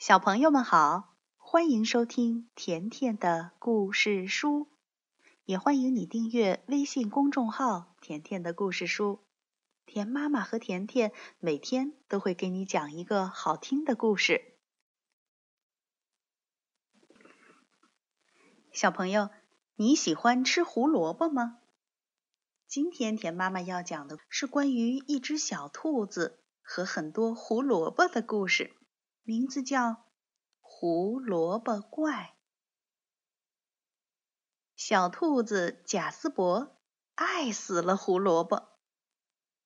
[0.00, 4.66] 小朋友们好，欢迎收听甜甜的故事书，
[5.44, 9.20] 也欢迎你订阅微信公众号“甜甜的故事书”。
[9.84, 14.54] 甜妈妈和甜甜每天都会给你讲一个好听的故事。
[18.72, 19.28] 小朋友，
[19.76, 21.58] 你喜欢吃胡萝卜吗？
[22.66, 28.74] 今天甜妈妈要讲的是关于一只小兔子和很多胡萝卜的故事。
[29.30, 29.90] 名字叫
[30.58, 32.12] 《胡萝卜怪》。
[34.74, 36.82] 小兔子贾斯伯
[37.14, 38.80] 爱死了胡萝卜。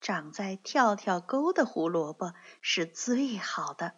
[0.00, 2.32] 长在跳跳沟的胡萝卜
[2.62, 3.96] 是最好的，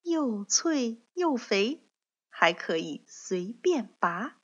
[0.00, 1.86] 又脆又肥，
[2.30, 4.40] 还可以随便拔。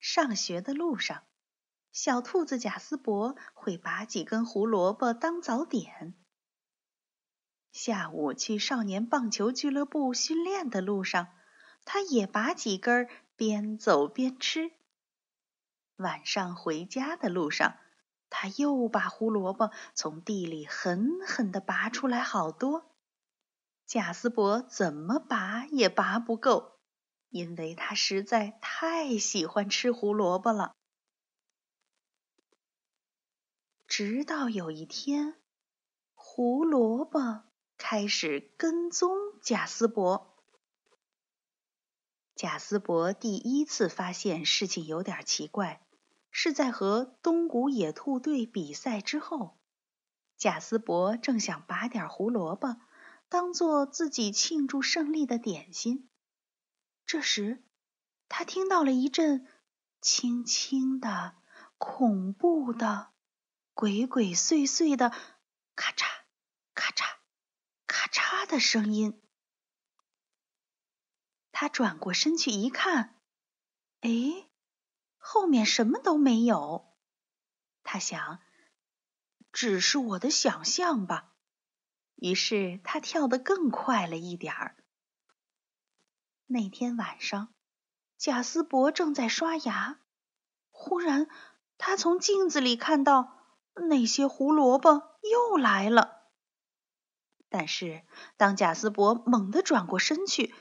[0.00, 1.22] 上学的路上，
[1.92, 6.20] 小兔子贾斯伯会拔几根胡萝卜当早点。
[7.72, 11.28] 下午去少年棒球俱乐部训练的路上，
[11.84, 14.72] 他也拔几根，边走边吃。
[15.96, 17.76] 晚上回家的路上，
[18.30, 22.90] 他又把胡萝卜从地里狠狠地拔出来好多。
[23.86, 26.78] 贾斯伯怎么拔也拔不够，
[27.30, 30.74] 因为他实在太喜欢吃胡萝卜了。
[33.86, 35.40] 直到有一天，
[36.14, 37.47] 胡萝卜。
[37.78, 40.36] 开始跟踪贾斯伯。
[42.34, 45.80] 贾斯伯第一次发现事情有点奇怪，
[46.30, 49.56] 是在和东谷野兔队比赛之后。
[50.36, 52.76] 贾斯伯正想拔点胡萝卜，
[53.28, 56.08] 当做自己庆祝胜利的点心。
[57.06, 57.64] 这时，
[58.28, 59.48] 他听到了一阵
[60.00, 61.36] 轻轻的、
[61.78, 63.08] 恐怖的、
[63.72, 65.10] 鬼鬼祟祟的
[65.74, 66.06] 咔嚓
[66.74, 67.07] 咔嚓。
[68.48, 69.22] 的声音，
[71.52, 73.20] 他转过身去一看，
[74.00, 74.48] 哎，
[75.18, 76.96] 后面什么都没有。
[77.84, 78.40] 他想，
[79.52, 81.34] 只是我的想象吧。
[82.16, 84.76] 于是他跳得更快了一点儿。
[86.46, 87.54] 那天晚上，
[88.16, 90.00] 贾斯伯正在刷牙，
[90.70, 91.28] 忽然
[91.76, 93.44] 他从镜子里看到
[93.88, 96.17] 那些胡萝卜又来了。
[97.48, 98.02] 但是，
[98.36, 100.54] 当贾斯伯猛地转过身去，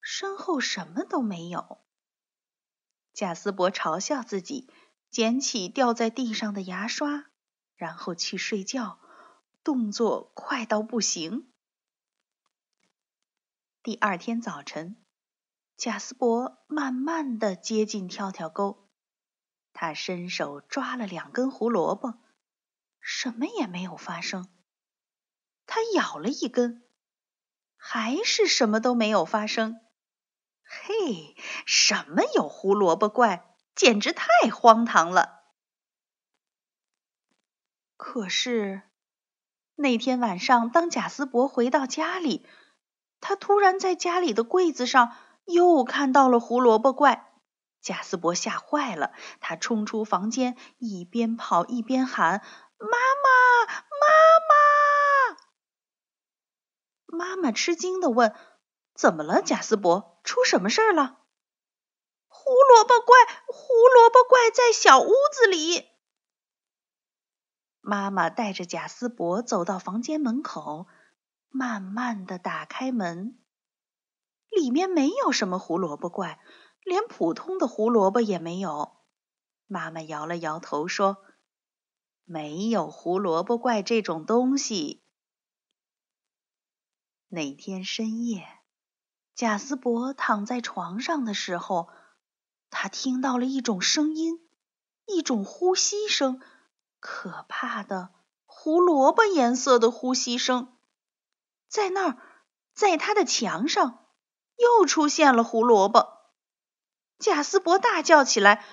[0.00, 1.78] 身后什么都没有。
[3.12, 4.70] 贾斯伯嘲笑自己，
[5.10, 7.26] 捡起掉在地上的牙刷，
[7.76, 8.98] 然后去睡觉，
[9.62, 11.50] 动作快到不行。
[13.82, 14.96] 第二天早晨，
[15.76, 18.88] 贾斯伯慢慢的接近跳跳沟，
[19.72, 22.14] 他伸手抓了两根胡萝卜，
[23.00, 24.48] 什么也没有发生。
[25.76, 26.82] 他咬了一根，
[27.76, 29.78] 还是什么都没有发生。
[30.64, 35.42] 嘿，什么有胡萝卜怪，简直太荒唐了！
[37.98, 38.84] 可是
[39.74, 42.46] 那天晚上，当贾斯伯回到家里，
[43.20, 45.14] 他突然在家里的柜子上
[45.44, 47.34] 又看到了胡萝卜怪。
[47.82, 52.40] 贾斯伯吓坏了，他冲出房间，一边跑一边喊
[52.80, 53.76] ：“妈妈，妈
[54.48, 54.75] 妈！”
[57.06, 58.34] 妈妈吃惊的问
[58.94, 60.20] ：“怎么了，贾斯伯？
[60.24, 61.20] 出什么事儿了
[62.28, 65.88] ？”“胡萝卜怪，胡萝卜怪在小屋子里。”
[67.80, 70.86] 妈妈带着贾斯伯走到房间门口，
[71.48, 73.38] 慢慢的打开门。
[74.50, 76.40] 里面没有什么胡萝卜怪，
[76.82, 78.96] 连普通的胡萝卜也没有。
[79.66, 81.18] 妈妈摇了摇头说
[82.24, 85.04] ：“没有胡萝卜怪这种东西。”
[87.28, 88.46] 那天深夜，
[89.34, 91.88] 贾斯伯躺在床上的时候，
[92.70, 94.48] 他听到了一种声音，
[95.06, 96.40] 一种呼吸声，
[97.00, 98.10] 可怕的
[98.44, 100.72] 胡萝卜颜色的呼吸声。
[101.68, 102.18] 在那儿，
[102.72, 104.06] 在他的墙上，
[104.56, 106.12] 又出现了胡萝卜。
[107.18, 108.64] 贾斯伯大叫起来：“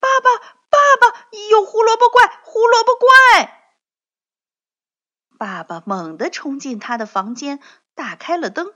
[0.00, 0.38] 爸爸，
[0.68, 2.40] 爸爸，有胡萝卜怪！
[2.42, 3.62] 胡萝卜怪！”
[5.38, 7.60] 爸爸猛地冲进他的房间。
[7.94, 8.72] 打开了灯，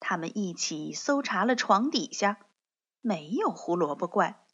[0.00, 2.38] 他们一起搜查了床底下，
[3.00, 4.44] 没有胡萝卜怪。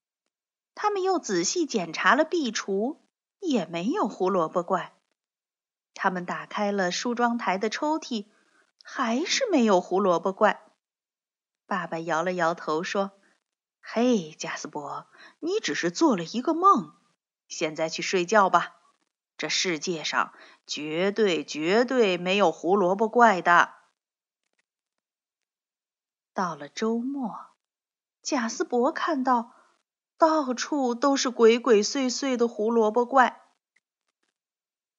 [0.75, 2.99] 他们又仔细检查了壁橱，
[3.40, 4.94] 也没有胡萝卜怪。
[5.94, 8.26] 他们打开了梳妆台的抽屉，
[8.84, 10.62] 还是没有胡萝卜怪。
[11.66, 13.10] 爸爸摇了摇头说
[13.82, 15.08] ：“嘿，贾斯伯，
[15.40, 16.94] 你只是做了一个梦，
[17.49, 18.76] 现在去睡觉吧。
[19.37, 20.32] 这世界上
[20.69, 23.75] 绝对绝对没有胡萝卜怪的。
[26.35, 27.35] 到了周末，
[28.23, 29.55] 贾斯伯看到
[30.19, 33.43] 到处都是鬼鬼祟祟的胡萝卜怪。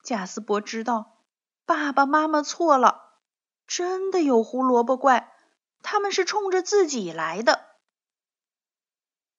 [0.01, 1.23] 贾斯伯知道
[1.65, 3.19] 爸爸妈妈错了，
[3.67, 5.31] 真的有胡萝卜怪，
[5.83, 7.67] 他们是冲着自己来的。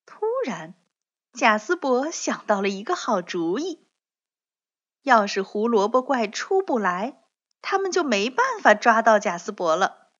[0.06, 0.74] 突然，
[1.32, 3.89] 贾斯伯想到了一个好主意。
[5.02, 7.22] 要是胡萝卜怪出不来，
[7.62, 10.10] 他们就没办法抓到贾斯伯了。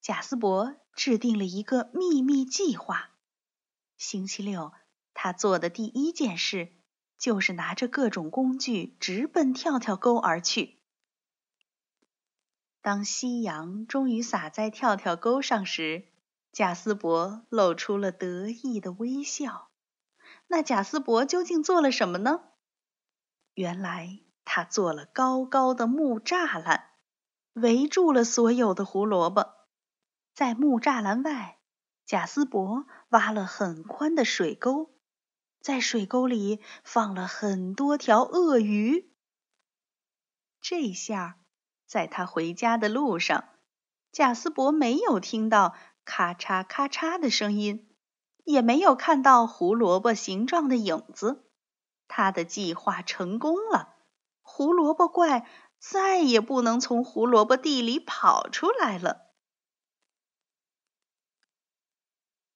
[0.00, 3.10] 贾斯伯制定了一个秘密计划。
[3.96, 4.72] 星期六，
[5.14, 6.72] 他做的第一件事
[7.16, 10.80] 就是拿着各种工具直奔跳跳沟而去。
[12.82, 16.08] 当夕阳终于洒在跳跳沟上时，
[16.52, 19.70] 贾斯伯露出了得意的微笑。
[20.46, 22.42] 那贾斯伯究竟做了什么呢？
[23.54, 26.90] 原来他做了高高的木栅栏，
[27.54, 29.54] 围住了所有的胡萝卜。
[30.34, 31.58] 在木栅栏外，
[32.04, 34.94] 贾斯伯挖了很宽的水沟，
[35.60, 39.12] 在水沟里放了很多条鳄鱼。
[40.60, 41.38] 这下，
[41.86, 43.44] 在他回家的路上，
[44.10, 47.93] 贾斯伯没有听到咔嚓咔嚓的声音。
[48.44, 51.44] 也没有看到胡萝卜形状的影子，
[52.06, 53.94] 他的计划成功了。
[54.42, 55.48] 胡萝卜怪
[55.78, 59.32] 再也不能从胡萝卜地里跑出来了。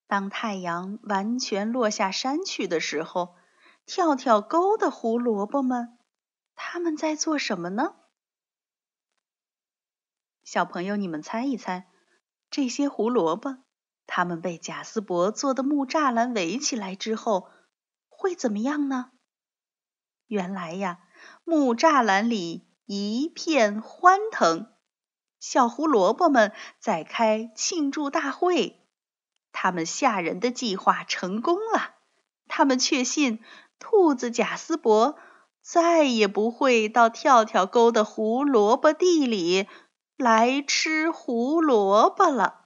[0.07, 3.35] 当太阳完全落下山去的时候，
[3.85, 5.99] 跳跳沟的胡萝卜们，
[6.55, 7.95] 他们在做什么呢？
[10.43, 11.87] 小朋友，你们猜一猜，
[12.49, 13.57] 这些胡萝卜？
[14.11, 17.47] 他们被贾斯伯做的木栅栏围起来之后，
[18.07, 19.11] 会怎么样呢？
[20.25, 20.97] 原来呀，
[21.43, 24.73] 木栅栏里一片欢腾，
[25.39, 28.83] 小胡萝卜们在开庆祝大会。
[29.51, 31.93] 他们吓人的计划成功了，
[32.47, 33.43] 他们确信
[33.77, 35.19] 兔子贾斯伯
[35.61, 39.67] 再也不会到跳跳沟的胡萝卜地里
[40.17, 42.58] 来吃胡萝卜了。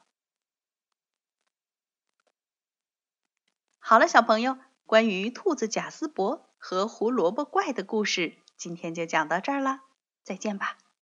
[3.85, 9.81] 好了，小朋友，关于兔子贾斯伯和胡萝卜怪的故事，今天就讲到这儿了，
[10.23, 10.77] 再见吧。